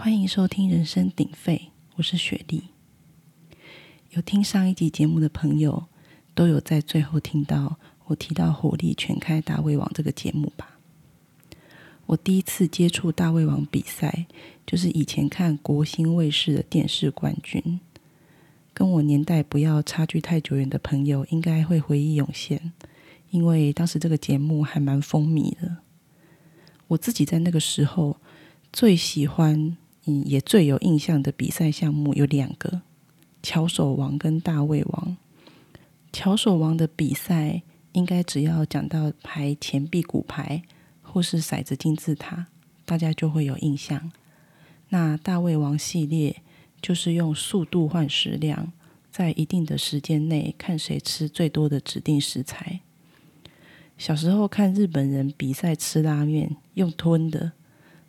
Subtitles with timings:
[0.00, 1.56] 欢迎收听《人声鼎沸》，
[1.96, 2.62] 我是雪莉。
[4.10, 5.86] 有听上一集节目的朋友，
[6.36, 10.78] 都有在最后听到我提到《火力全开大胃王》这个节目吧？
[12.06, 14.26] 我第一次接触大胃王比赛，
[14.64, 17.80] 就是以前看国新卫视的电视冠军。
[18.72, 22.72] 跟我年代不要差距太久远的朋友，应该会回忆涌现，
[23.30, 25.78] 因为当时这个节目还蛮风靡的。
[26.86, 28.18] 我自己在那个时候
[28.72, 29.76] 最喜欢。
[30.26, 32.82] 也最有印象的比赛项目有两个：
[33.42, 35.16] 巧手王跟大胃王。
[36.12, 40.62] 巧手王的比赛，应该只要讲到排钱币骨牌
[41.02, 42.46] 或是骰子金字塔，
[42.84, 44.10] 大家就会有印象。
[44.88, 46.42] 那大胃王系列
[46.80, 48.72] 就是用速度换食量，
[49.10, 52.80] 在一定的时间内看谁吃最多的指定食材。
[53.98, 57.52] 小时候看日本人比赛吃拉面，用吞的。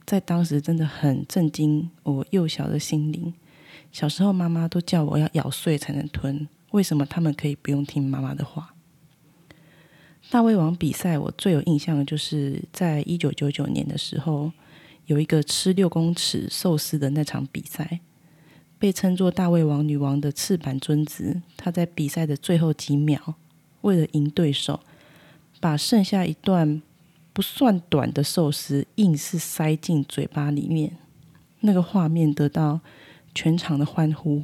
[0.09, 3.31] 在当时真的很震惊我幼小的心灵。
[3.91, 8.73] 小时候妈妈都叫我要咬碎才能吞，为什么他们可以不用听妈妈的话？
[10.31, 14.51] 大胃王比赛我最有印象的就是在一九九九年的时候，
[15.05, 17.99] 有一个吃六公尺寿司的那场比赛，
[18.79, 23.35] 被称作大胃王女王的赤坂尊子，她在比赛的最后几秒，
[23.81, 24.79] 为了赢对手，
[25.59, 26.81] 把剩下一段。
[27.31, 30.97] 不算短的寿司，硬是塞进嘴巴里面，
[31.61, 32.81] 那个画面得到
[33.33, 34.43] 全场的欢呼，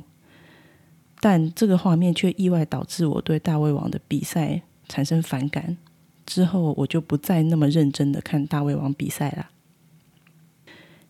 [1.19, 5.77] 但这个画面却意外导致我对大胃王的比赛产生反感。
[6.25, 9.49] 之后我就不再那么认真的看大胃王比赛了，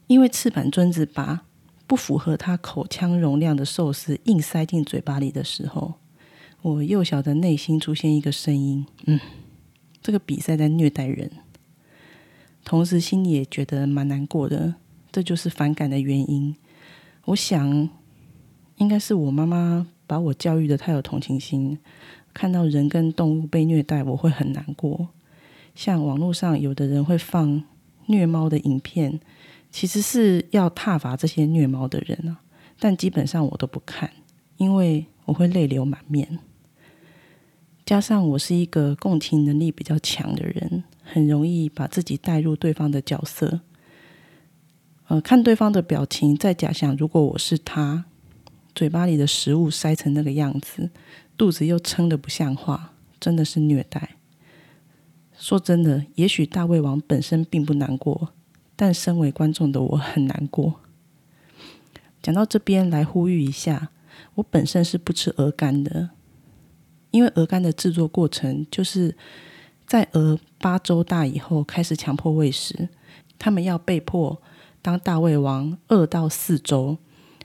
[0.07, 1.45] 因为赤坂尊子把
[1.87, 5.93] 不符合他口腔容量的寿司硬塞进嘴巴里的时候，
[6.61, 9.19] 我幼小的内心出现一个声音：嗯，
[10.01, 11.31] 这个比赛在虐待人。
[12.65, 14.73] 同时心里也觉得蛮难过的，
[15.11, 16.53] 这就是反感的原因。
[17.25, 17.89] 我想，
[18.77, 21.77] 应该是我妈妈把我教育的太有同情心，
[22.33, 25.07] 看到人跟动物被虐待，我会很难过。
[25.75, 27.63] 像网络上有的人会放
[28.07, 29.19] 虐猫的影片，
[29.69, 32.39] 其实是要挞伐这些虐猫的人啊。
[32.79, 34.09] 但基本上我都不看，
[34.57, 36.39] 因为我会泪流满面。
[37.85, 40.84] 加上我是一个共情能力比较强的人。
[41.07, 43.61] 很容易把自己带入对方的角色，
[45.07, 48.05] 呃，看对方的表情，再假想如果我是他，
[48.73, 50.89] 嘴巴里的食物塞成那个样子，
[51.37, 54.17] 肚子又撑得不像话，真的是虐待。
[55.37, 58.33] 说真的，也许大胃王本身并不难过，
[58.75, 60.81] 但身为观众的我很难过。
[62.23, 63.91] 讲到这边，来呼吁一下，
[64.33, 66.09] 我本身是不吃鹅肝的，
[67.11, 69.15] 因为鹅肝的制作过程就是。
[69.87, 72.89] 在鹅八周大以后开始强迫喂食，
[73.37, 74.41] 他们要被迫
[74.81, 76.97] 当大胃王二到四周，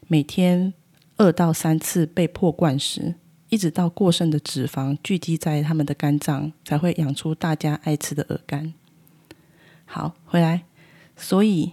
[0.08, 0.72] 每天
[1.18, 3.16] 二到三次被迫灌食，
[3.50, 8.72] 一直到过剩的脂肪聚集在他们的肝脏，才会养出大家爱吃的鹅肝。
[9.84, 10.62] 好，回来，
[11.16, 11.72] 所以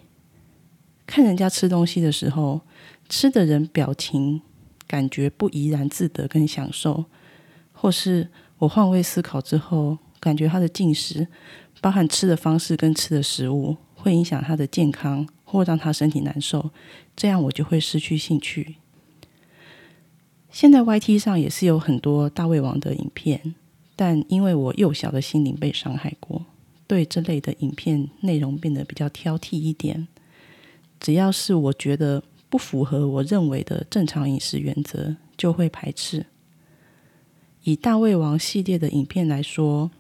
[1.06, 2.60] 看人家吃东西的时候，
[3.08, 4.42] 吃的人表情
[4.86, 7.06] 感觉不怡然自得跟享受，
[7.72, 9.98] 或是我换位思考之后。
[10.20, 11.28] 感觉他的进食，
[11.82, 16.72] 包含吃的方式跟吃的食物，会影响他的健康，或让他身体难受，
[17.16, 18.76] 这样我就会失去兴趣。
[20.50, 23.54] 现在 YT 上也是有很多大胃王的影片，
[23.96, 26.46] 但因为我幼小的心灵被伤害过，
[26.88, 30.08] 对这类的影片内容变得比较挑剔一点。
[31.00, 36.26] 只要是我觉得不符合我认为的正常饮食原则，就会排斥。
[37.64, 39.92] 以大胃王系列的影片来说。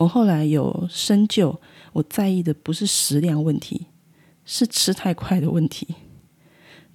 [0.00, 1.60] 我后来有深究，
[1.92, 3.86] 我在意的不是食量问题，
[4.46, 5.86] 是吃太快的问题。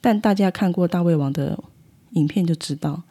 [0.02, 1.64] 但大家看过大胃王的
[2.14, 3.04] 影片就知道，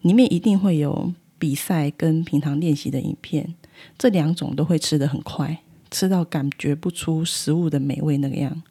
[0.00, 3.54] 里面一定会有比赛跟平常练习的影片，
[3.98, 8.62] 这两种都会吃的很快，吃到感觉不出食物的美味那个样。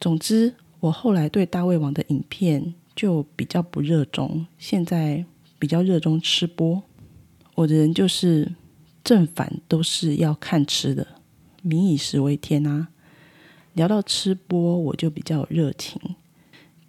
[0.00, 5.24] 总之，我后来对大胃王的影片就比较不热衷，现在
[5.58, 6.80] 比较热衷吃播。
[7.56, 8.52] 我的人就是。
[9.02, 11.06] 正反都是要看吃的，
[11.62, 12.88] 民以食为天啊！
[13.72, 16.00] 聊到吃播，我就比较热情。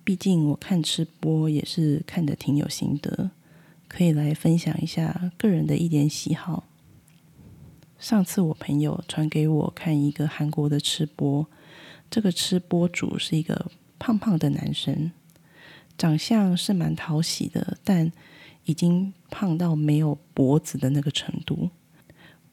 [0.03, 3.31] 毕竟我看吃播也是看的挺有心得，
[3.87, 6.65] 可以来分享一下个人的一点喜好。
[7.99, 11.45] 上次我朋友传给我看一个韩国的吃播，
[12.09, 15.11] 这个吃播主是一个胖胖的男生，
[15.97, 18.11] 长相是蛮讨喜的，但
[18.65, 21.69] 已经胖到没有脖子的那个程度。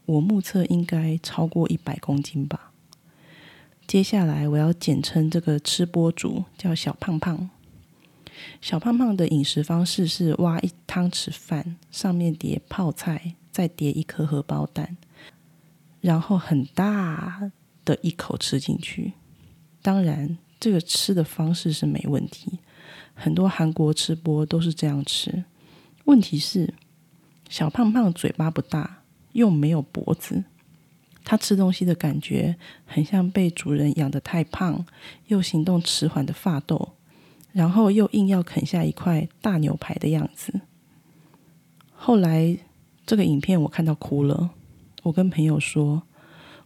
[0.08, 2.72] 我目测应该超过一百公斤吧。
[3.87, 7.50] 接下来我要简称这个吃播主叫小胖胖。
[8.62, 14.96] 小胖胖的饮食方式是挖一汤匙饭，上面叠泡菜，再叠一颗荷包蛋，
[16.00, 17.50] 然后很大
[17.84, 19.12] 的一口吃进去。
[19.82, 22.58] 当然，这个吃的方式是没问题，
[23.12, 25.44] 很多韩国吃播都是这样吃。
[26.04, 26.72] 问题是，
[27.50, 28.97] 小胖胖嘴巴不大，
[29.32, 30.44] 又没有脖子，
[31.25, 34.84] 他吃东西的感觉很像被主人养得太胖，
[35.26, 36.90] 又行动迟缓的发豆。
[37.52, 40.60] 然后又硬要啃下一块大牛排的样子。
[41.92, 42.56] 后来
[43.06, 44.50] 这个影片我看到哭了，
[45.02, 46.02] 我跟朋友说，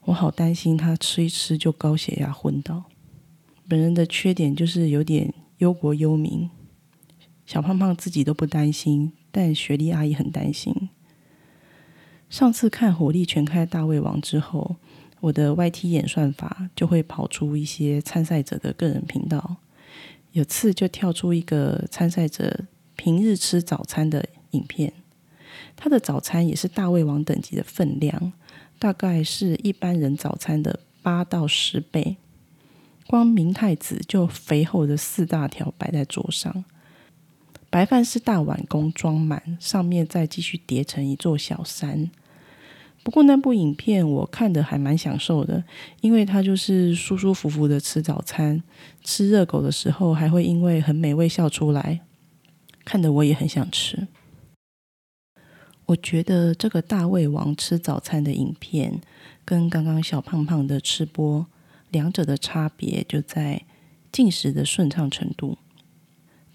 [0.05, 2.83] 我好担心他吃一吃就高血压昏倒。
[3.69, 6.51] 本人的缺点就是有点忧国忧民，
[7.47, 10.91] 小胖胖自己都不担心，但雪莉阿姨很担心。
[12.33, 14.77] 上次看《火力全开大胃王》之后，
[15.21, 19.57] 我的 YT 演算法就会跑出一些参赛者的个人频道。
[20.31, 22.65] 有次就跳出一个参赛者
[22.97, 24.95] 平日吃早餐的影片，
[25.77, 28.33] 他的早餐也是大胃王等级的分量，
[28.79, 32.17] 大概是一般人早餐的八到十倍。
[33.07, 36.65] 光明太子就肥厚的四大条摆在桌上，
[37.69, 42.11] 白饭是大碗公装满，上面再继续叠成一座小山。
[43.03, 45.63] 不过那部影片我看的还蛮享受的，
[46.01, 48.63] 因为他就是舒舒服服的吃早餐，
[49.03, 52.01] 吃热狗的时候还会因为很美味笑出来，
[52.85, 54.07] 看得我也很想吃。
[55.87, 59.01] 我觉得这个大胃王吃早餐的影片
[59.45, 61.45] 跟刚刚小胖胖的吃播，
[61.91, 63.63] 两者的差别就在
[64.13, 65.59] 进食的顺畅程度。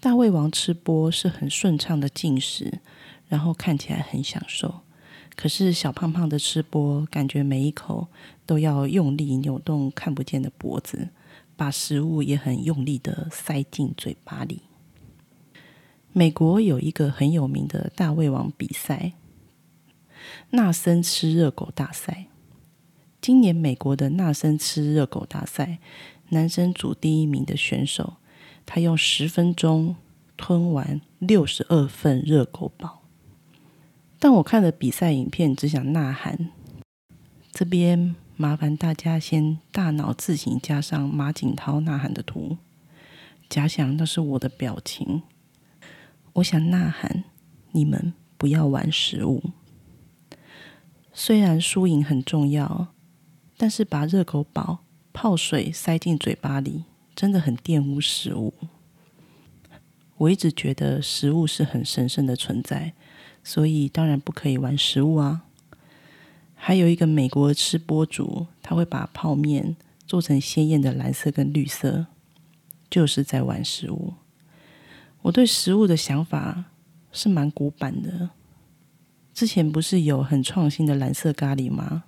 [0.00, 2.80] 大胃王吃播是很顺畅的进食，
[3.28, 4.80] 然后看起来很享受。
[5.38, 8.08] 可是小胖胖的吃播，感觉每一口
[8.44, 11.10] 都要用力扭动看不见的脖子，
[11.54, 14.62] 把食物也很用力的塞进嘴巴里。
[16.12, 19.12] 美国有一个很有名的大胃王比赛——
[20.50, 22.26] 纳森吃热狗大赛。
[23.20, 25.78] 今年美国的纳森吃热狗大赛，
[26.30, 28.14] 男生组第一名的选手，
[28.66, 29.94] 他用十分钟
[30.36, 32.97] 吞完六十二份热狗堡。
[34.18, 36.50] 但我看了比赛影片，只想呐喊。
[37.52, 42.56] 这边麻烦大家先大脑自行加上马景涛呐喊的图，
[43.48, 45.22] 假想那是我的表情。
[46.34, 47.24] 我想呐喊：
[47.72, 49.42] 你们不要玩食物。
[51.12, 52.88] 虽然输赢很重要，
[53.56, 54.78] 但是把热狗堡
[55.12, 56.84] 泡水塞进嘴巴里，
[57.16, 58.54] 真的很玷污食物。
[60.16, 62.94] 我一直觉得食物是很神圣的存在。
[63.48, 65.46] 所以当然不可以玩食物啊！
[66.54, 69.74] 还有一个美国吃播主，他会把泡面
[70.06, 72.08] 做成鲜艳的蓝色跟绿色，
[72.90, 74.12] 就是在玩食物。
[75.22, 76.66] 我对食物的想法
[77.10, 78.28] 是蛮古板的。
[79.32, 82.04] 之前不是有很创新的蓝色咖喱吗？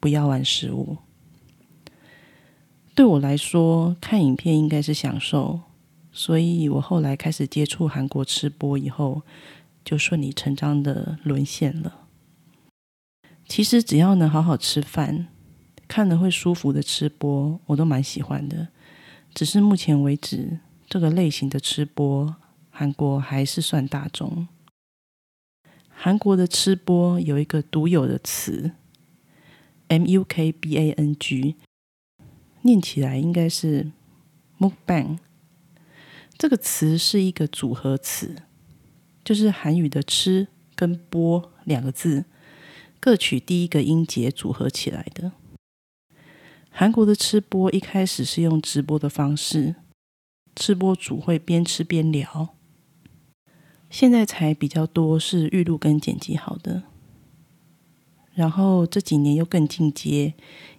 [0.00, 0.96] 不要玩食物。
[2.96, 5.60] 对我来说，看影片应该是享受，
[6.10, 9.22] 所以我后来开始接触韩国吃播以后。
[9.84, 12.06] 就顺理成章的沦陷了。
[13.46, 15.28] 其实只要能好好吃饭，
[15.88, 18.68] 看了会舒服的吃播，我都蛮喜欢的。
[19.34, 22.36] 只是目前为止，这个类型的吃播，
[22.70, 24.48] 韩国还是算大众。
[25.88, 28.72] 韩国的吃播有一个独有的词
[29.88, 31.54] ，mukbang，
[32.62, 33.90] 念起来应该是
[34.58, 35.18] mukbang。
[36.36, 38.36] 这个词是一个组合词。
[39.28, 42.24] 就是韩语的“吃”跟“播”两个字，
[42.98, 45.32] 各取第一个音节组合起来的。
[46.70, 49.74] 韩国的吃播一开始是用直播的方式，
[50.56, 52.56] 吃播主会边吃边聊。
[53.90, 56.84] 现在才比较多是预录跟剪辑好的。
[58.32, 60.32] 然后这几年又更进阶，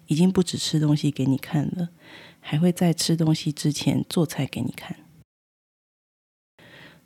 [0.07, 1.89] 已经不止吃东西给你看了，
[2.39, 4.97] 还会在吃东西之前做菜给你看。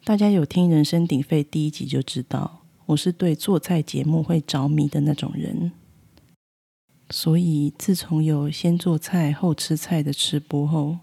[0.06, 5.72] 大家有听《人声鼎沸》第一集就知道，我是对做菜节目会着迷的那种人。
[7.10, 10.98] 所以自从有先做菜后吃菜的吃播后，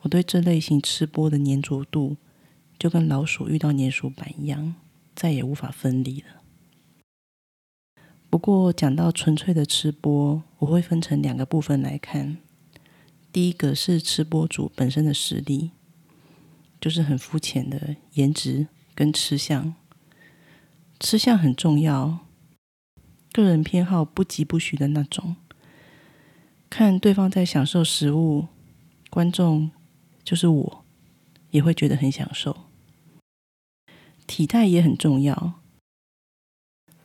[0.00, 2.16] 我对这类型吃播的粘着度
[2.76, 4.74] 就跟老鼠遇到粘鼠板一样，
[5.14, 6.42] 再也无法分离了。
[8.28, 12.38] 不过讲到纯粹的吃播，我会分成两个部分来看。
[13.32, 15.70] 第一个是吃播主本身的实力。
[16.82, 19.72] 就是很肤浅的颜值跟吃相，
[20.98, 22.26] 吃相很重要，
[23.30, 25.36] 个人偏好不疾不徐的那种。
[26.68, 28.48] 看对方在享受食物，
[29.10, 29.70] 观众
[30.24, 30.84] 就是我，
[31.52, 32.64] 也会觉得很享受。
[34.26, 35.60] 体态也很重要，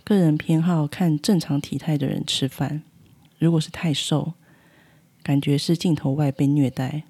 [0.03, 2.81] 个人偏好看正常体态的人吃饭，
[3.37, 4.33] 如果是太瘦，
[5.21, 7.03] 感觉是镜头外被虐待，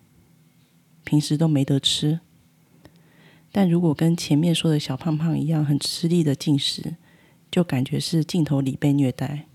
[1.06, 2.20] 平时都没得吃。
[3.52, 6.96] 但如果跟前面说的小胖胖一样很吃力的进食，
[7.50, 9.46] 就感觉是镜头里被虐待。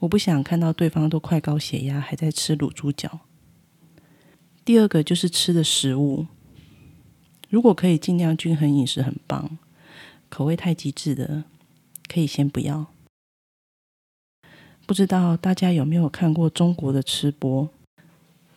[0.00, 3.20] 我不想看到对方都快高血压还在吃卤猪脚。
[4.64, 6.26] 第二个就是吃的食物，
[7.48, 9.58] 如果可以尽量均衡饮食，很棒。
[10.28, 11.44] 口味太极致的，
[12.08, 12.86] 可以先不要。
[14.86, 17.68] 不知道大家有没有看过中国的吃播？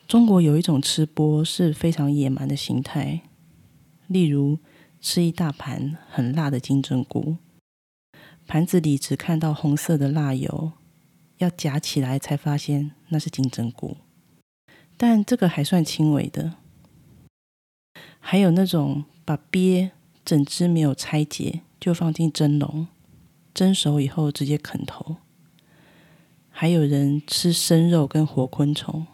[0.07, 3.21] 中国有一种吃播是非常野蛮的形态，
[4.07, 4.59] 例如
[5.01, 7.37] 吃一大盘很辣的金针菇，
[8.47, 10.73] 盘子里只看到红色的辣油。
[11.39, 13.97] 要夹起来才发现那是金针菇，
[14.95, 16.53] 但这个还算轻微的。
[18.21, 19.91] 还有那种把鳖
[20.23, 22.87] 整只没有拆解就放进蒸笼，
[23.53, 25.17] 蒸熟以后直接啃头。
[26.49, 29.05] 还有人吃生肉跟活昆虫，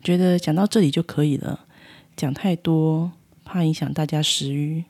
[0.00, 1.66] 觉得讲到这里就可以了，
[2.20, 3.12] 讲太多
[3.46, 4.84] 怕影响大家食欲。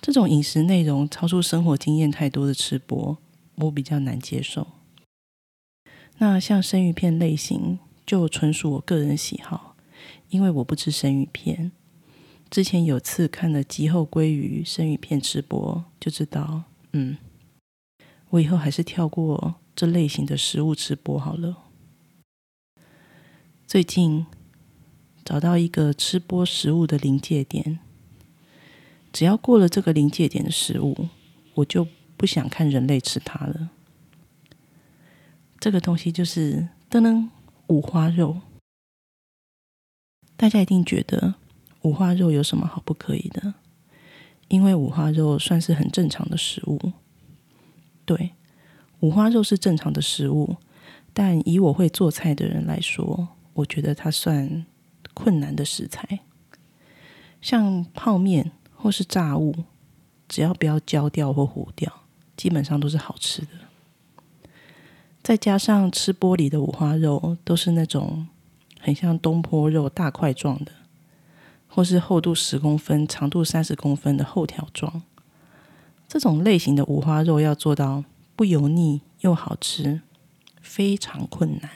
[0.00, 3.18] 这种饮食内容超出生活经验太多的吃播。
[3.56, 4.66] 我比较难接受。
[6.16, 9.76] 那像生鱼片类型，就纯属我个人喜好，
[10.30, 11.70] 因为我不吃生鱼片。
[12.48, 17.18] 之前有次看了极厚鲑鱼生鱼片吃播，就知道，嗯，
[18.30, 21.58] 我以后还是跳过这类型的食物吃播好了。
[23.66, 24.24] 最近
[25.24, 27.78] 找到一个吃播食物的临界点，
[29.12, 31.08] 只要过了这个临界点的食物，
[31.54, 31.86] 我就。
[32.14, 33.70] 不想看人类吃它了。
[35.58, 37.30] 这个东西就是噔噔
[37.66, 38.42] 五花肉。
[40.36, 41.34] 大家一定觉得
[41.80, 43.54] 五花肉有什么好不可以的？
[44.46, 46.92] 因为五花肉算是很正常的食物。
[48.04, 48.34] 对，
[49.00, 50.54] 五花肉是正常的食物，
[51.12, 54.64] 但以我会做菜的人来说，我觉得它算
[55.14, 56.20] 困难的食材。
[57.40, 59.54] 像泡面或是炸物，
[60.28, 61.92] 只要不要焦掉或糊掉。
[62.34, 63.48] 基本上都是好吃的，
[65.22, 68.26] 再加上吃玻璃的五花肉，都是那种
[68.80, 70.72] 很像东坡肉大块状的，
[71.68, 75.02] 或是厚度十公分、长度三十公分的厚条状。
[76.08, 78.02] 这种类型的五花肉要做到
[78.34, 80.00] 不油腻又好吃，
[80.60, 81.70] 非常困难。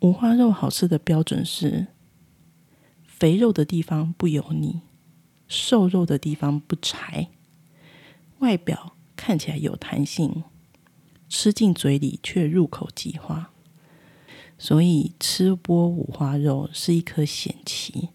[0.00, 1.86] 五花肉好吃的标准是：
[3.04, 4.80] 肥肉的地方不油腻，
[5.48, 7.28] 瘦肉的地方不柴。
[8.40, 10.44] 外表看起来有弹性，
[11.28, 13.50] 吃进嘴里却入口即化，
[14.58, 18.10] 所以吃播五花肉是一颗险棋。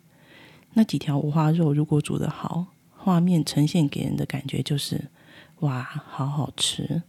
[0.74, 5.10] 那几条五花肉如果煮得好，画面呈现给人的感觉就是
[5.62, 7.02] 哇，好好吃。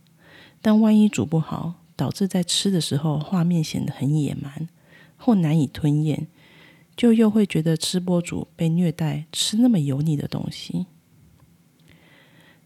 [0.63, 4.69] 但万一煮不好，导致在吃的时候画面显得很野蛮
[5.17, 6.27] 或难以吞咽，
[6.97, 10.87] 就又会觉得吃播主被虐待，吃那么油腻的东西。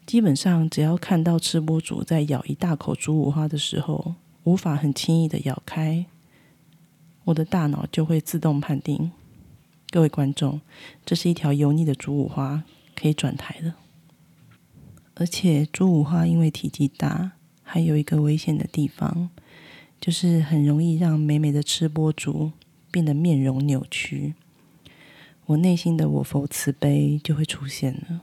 [0.06, 4.14] 基本上，只要看到吃播主在咬一大口猪五花的时候，
[4.45, 6.06] 无法很轻易的咬开，
[7.25, 9.11] 我的大脑就会自动判定：
[9.90, 10.61] 各位观众，
[11.04, 12.62] 这是一条油腻的猪五花，
[12.95, 13.76] 可以转台了。
[15.16, 17.33] 而且，猪五花因为体积大，
[17.69, 19.29] 还有一个危险的地方，
[20.01, 22.53] 就是很容易让美美的吃播主
[22.93, 24.35] 变得面容扭曲。
[25.47, 28.23] 我内心的我佛慈悲就会出现了。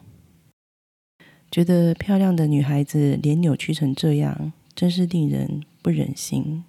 [1.52, 6.64] 觉得漂亮的女孩子脸扭曲成这样，真是令人不忍心。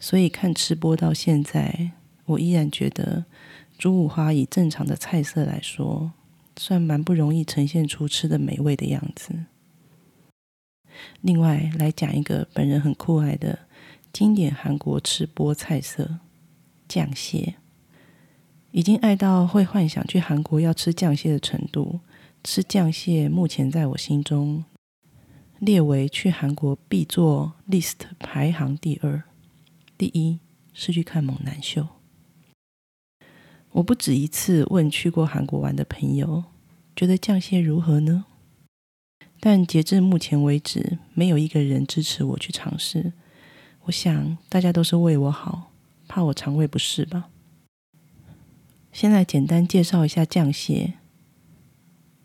[0.00, 1.92] 所以看吃播到现在，
[2.24, 3.26] 我依然觉得
[3.78, 6.12] 猪五花以正常的菜色来说，
[6.56, 9.44] 算蛮不容易呈现出吃的美味的样子。
[11.20, 13.58] 另外来讲一个本人很酷爱的
[14.12, 16.18] 经典韩国吃播菜色——
[16.88, 17.54] 酱蟹，
[18.70, 22.00] 已经爱到会幻想去韩国要吃酱蟹的程度。
[22.44, 24.64] 吃酱蟹，目前在我心中
[25.58, 29.22] 列为去韩国必做 list 排行第二。
[29.98, 30.38] 第一
[30.72, 31.88] 是去看猛男秀。
[33.72, 36.44] 我不止一次问去过韩国玩的朋友，
[36.94, 38.26] 觉得酱蟹如何呢？
[39.40, 43.12] 但截至目前为止，没有一个人支持我去尝试。
[43.84, 45.72] 我想大家都是为我好，
[46.08, 47.28] 怕我肠胃不适吧。
[48.92, 50.94] 先来简单介绍一下酱蟹。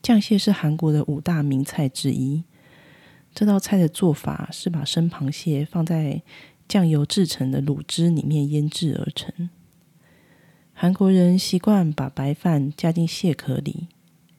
[0.01, 2.43] 酱蟹是韩国的五大名菜之一，
[3.35, 6.23] 这道菜的做法是把生螃蟹放在
[6.67, 9.49] 酱油制成的卤汁里面腌制而成。
[10.73, 13.89] 韩国人习惯把白饭加进蟹壳里，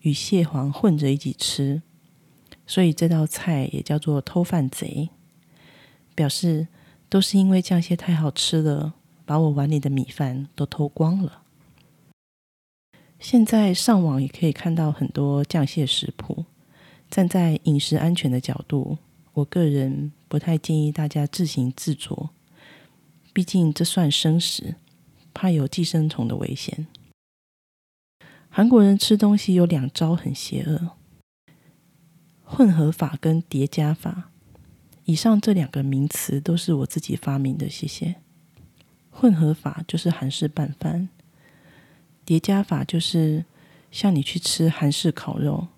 [0.00, 1.82] 与蟹黄混着一起吃，
[2.66, 5.10] 所以这道菜也叫做“偷饭贼”，
[6.14, 6.68] 表示
[7.08, 11.42] 都是因为酱蟹太好吃了，把我碗里的米饭都偷光了。
[13.18, 16.44] 现在上网也可以看到很多酱蟹食谱。
[17.10, 18.96] 站在饮食安全的角度，
[19.34, 22.30] 我个人不太建议大家自行制作，
[23.32, 24.76] 毕竟这算生食。
[25.34, 26.86] 怕有寄生虫的危险。
[28.50, 30.90] 韩国人吃东西有两招很邪恶：
[32.54, 34.30] 混合法跟叠加法。
[35.06, 38.16] 以上这两个名词都是我自己发明的，谢谢。
[39.10, 41.08] 混合法就是韩式拌饭，
[42.26, 43.46] 叠加法就是
[43.90, 45.68] 像你去吃韩式烤肉，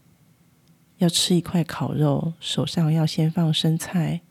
[0.98, 4.22] 要吃一块烤肉，手上要先放生菜，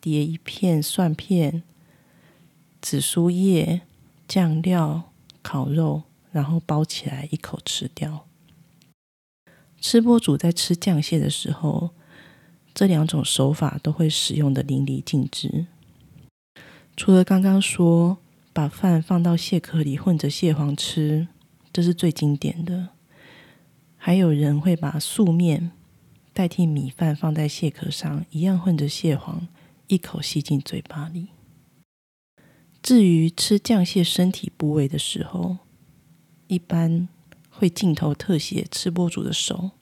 [0.00, 1.62] 叠一片蒜片、
[2.80, 3.82] 紫苏叶。
[4.26, 5.10] 酱料
[5.42, 8.28] 烤肉，然后包起来一口吃掉。
[9.80, 11.90] 吃播主在吃酱蟹的时候，
[12.74, 15.66] 这两种手法都会使用的淋漓尽致。
[16.96, 18.18] 除了刚刚说
[18.52, 21.28] 把饭放到蟹壳里混着蟹黄吃，
[21.72, 22.90] 这是最经典的。
[23.96, 25.72] 还有人会把素面
[26.32, 29.48] 代替米饭放在蟹壳上，一样混着蟹黄，
[29.86, 31.28] 一口吸进嘴巴里。
[32.82, 35.58] 至于吃酱蟹身体部位的时候，
[36.46, 37.08] 一般
[37.60, 39.72] 会镜头特写吃播主的手，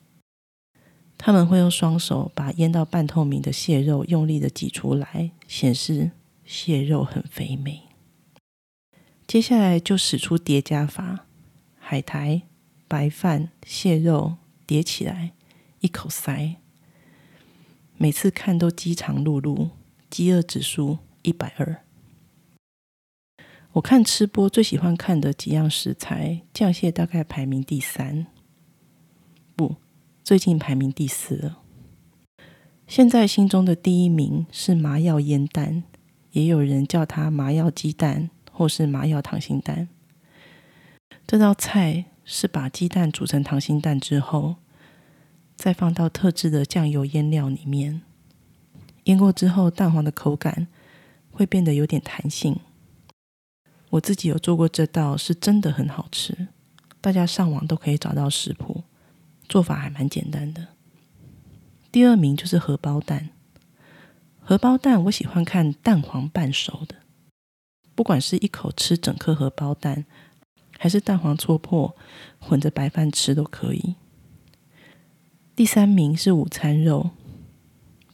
[1.17, 6.11] 他们会用双手把腌到半透明的蟹肉用力的挤出来，显示
[6.43, 7.83] 蟹肉很肥美。
[9.25, 11.25] 接下来就使出叠加法，
[11.77, 12.41] 海苔、
[12.89, 14.35] 白饭、蟹肉
[14.67, 15.31] 叠起来，
[15.79, 16.57] 一口塞，
[17.95, 19.69] 每次看都饥肠辘辘，
[20.09, 21.81] 饥饿指数一百二。
[23.79, 28.27] 我看吃播最喜欢看的几样食材，酱蟹大概排名第三，
[29.55, 29.77] 不，
[30.21, 31.59] 最近排名第四了。
[32.87, 35.83] 现在心中的第一名是麻药腌蛋，
[36.31, 39.87] 也有人叫它麻药鸡蛋或是麻药溏心蛋。
[41.25, 44.57] 这道菜是把鸡蛋煮成溏心蛋之后，
[45.55, 48.01] 再放到特制的酱油腌料里面，
[49.05, 50.67] 腌过之后，蛋黄的口感
[51.31, 52.59] 会变得有点弹性。
[53.91, 56.47] 我自己有做过这道，是真的很好吃。
[57.01, 58.83] 大家上网都可以找到食谱，
[59.47, 60.67] 做法还蛮简单的。
[61.91, 63.29] 第二名就是荷包蛋，
[64.39, 66.95] 荷包蛋我喜欢看蛋黄半熟的，
[67.95, 70.05] 不管是一口吃整颗荷包蛋，
[70.77, 71.95] 还是蛋黄戳破
[72.37, 73.95] 混着白饭吃都可以。
[75.55, 77.09] 第三名是午餐肉，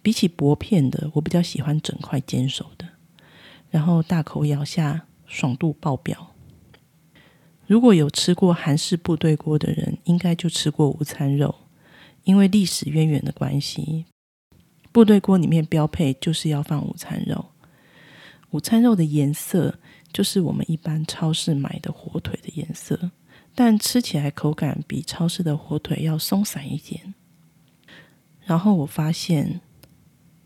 [0.02, 2.88] 比起薄片的，我比较喜欢整块煎熟的，
[3.70, 5.08] 然后大口咬下。
[5.28, 6.32] 爽度爆表！
[7.68, 11.56] 如果有吃过韩式部队锅的人，应该就吃过午餐肉。
[12.24, 14.06] 因为历史渊源的关系，
[14.92, 17.46] 部队锅里面标配就是要放午餐肉。
[18.50, 19.78] 午餐肉的颜色
[20.12, 23.12] 就是我们一般超市买的火腿的颜色，
[23.54, 27.14] 但吃起来口感比超市的火腿要松散一点。
[28.44, 29.62] 然后我发现，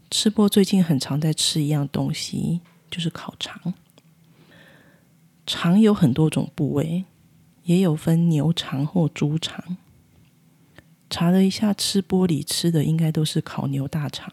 [0.10, 3.74] 吃播最近很常在吃一样东西，就是烤肠。
[5.52, 7.06] 肠有很多种部位，
[7.64, 9.78] 也有分牛肠或猪肠。
[11.10, 14.32] 查了一下，吃玻璃吃的应该都是烤牛大肠，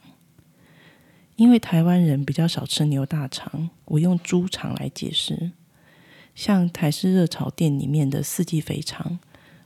[1.36, 5.52] 因为台湾人比较少吃牛大肠，我用猪肠来解释。
[6.34, 9.18] 像台式热炒店里面的四季肥肠，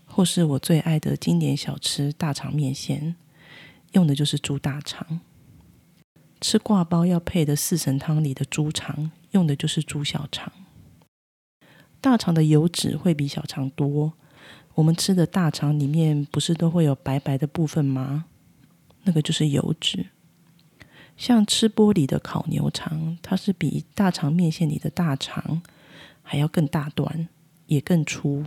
[0.07, 3.17] 或是我最爱的经典小吃大肠面线，
[3.91, 5.19] 用的就是猪大肠。
[6.41, 10.53] 吃挂包要配的四神汤里的猪肠，用的就是猪小肠。
[12.01, 14.13] 大肠的油脂会比小肠多。
[14.75, 18.27] 我们吃的大肠里面不是都会有白白的部分吗？
[19.05, 20.07] 那个就是油脂。
[21.17, 25.61] 像吃玻璃的烤牛肠，它是比大肠面线里的大肠
[26.23, 27.29] 还要更大段，
[27.67, 28.45] 也更粗，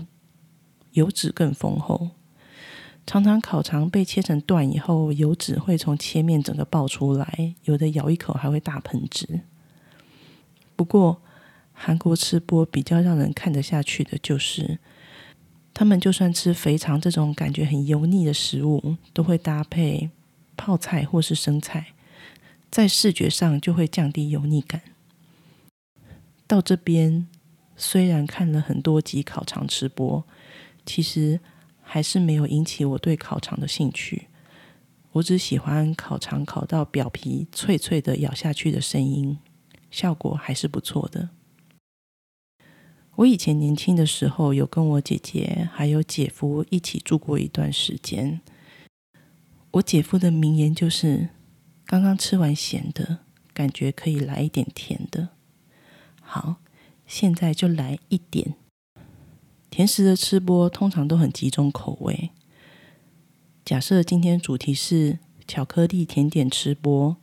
[0.94, 2.10] 油脂更丰厚。
[3.06, 9.42] 常常烤肠被切成段以后，油脂会从切面整个爆出来，有的咬一口还会大喷汁。
[10.76, 11.22] 不过，
[11.74, 14.80] 韩国吃播比较让人看得下去的，就是
[15.74, 20.10] 他们就算吃肥肠这种感觉很油腻的食物，都会搭配
[20.56, 21.88] 泡菜或是生菜，
[22.70, 24.82] 在视觉上就会降低油腻感。
[26.46, 27.28] 到这边，
[27.76, 30.24] 虽然看了很多集烤肠吃播，
[30.86, 31.40] 其实
[31.82, 34.28] 还是没有引起我对烤肠的兴趣。
[35.14, 39.38] 我只喜欢烤肠烤到表皮脆脆的咬下去的声音，
[39.90, 41.30] 效果还是不错的。
[43.16, 48.42] 我以前年轻的时候，有跟我姐姐还有姐夫一起住过一段时间。
[49.70, 51.30] 我姐夫的名言就是
[51.86, 53.20] ：“刚刚吃完咸的，
[53.54, 55.30] 感觉可以来一点甜的。”
[56.22, 56.56] 好，
[57.06, 58.56] 现在就来一点
[59.70, 62.32] 甜食的吃播，通常都很集中口味。
[63.64, 67.16] 假设今天主题是巧克力甜点吃播，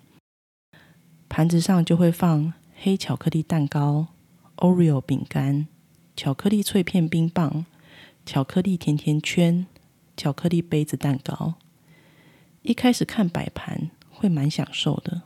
[1.28, 4.06] 盘子上就会放黑巧克力蛋糕、
[4.58, 5.66] Oreo 饼干。
[6.20, 7.64] 巧克力脆片冰棒、
[8.26, 9.66] 巧克力甜甜圈、
[10.18, 11.54] 巧克力杯子蛋糕。
[12.60, 15.22] 一开始看摆盘会蛮享受的，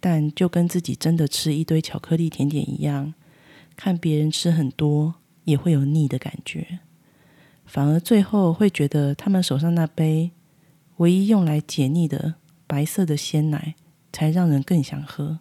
[0.00, 3.14] 但就跟自己真的吃一堆巧克力甜点一样，
[3.76, 5.14] 看别人吃很多
[5.44, 6.80] 也会有腻的感觉。
[7.64, 10.32] 反而最后会觉得他们手上那杯
[10.98, 12.34] 唯一用来解腻的
[12.66, 13.74] 白色的鲜奶，
[14.12, 15.38] 才让人更想喝。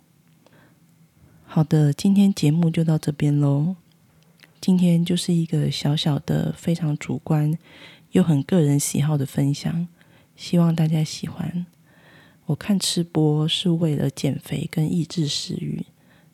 [1.43, 3.75] 好的，今天节目就到这边喽。
[4.63, 7.59] 今天就是一个小小的、非常主观
[8.11, 9.89] 又很个人喜好的分享，
[10.37, 11.65] 希望大家喜欢。
[12.45, 15.85] 我看吃播是为了减肥跟抑制食欲，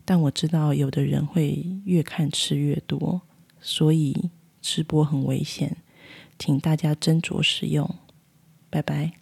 [0.06, 3.20] 但我知道有的人会越看吃越多，
[3.60, 4.30] 所以
[4.62, 5.78] 吃播很危险，
[6.38, 7.96] 请大家斟酌使用。
[8.70, 9.19] 拜拜。